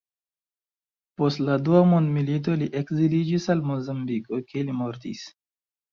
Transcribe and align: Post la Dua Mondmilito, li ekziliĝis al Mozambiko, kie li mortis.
Post 1.21 1.41
la 1.49 1.57
Dua 1.67 1.83
Mondmilito, 1.91 2.57
li 2.61 2.71
ekziliĝis 2.81 3.47
al 3.55 3.61
Mozambiko, 3.73 4.41
kie 4.51 4.69
li 4.71 4.77
mortis. 4.81 5.23